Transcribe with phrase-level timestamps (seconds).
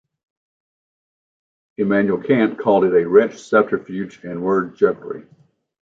[1.77, 5.27] Immanuel Kant called it a "wretched subterfuge" and "word jugglery".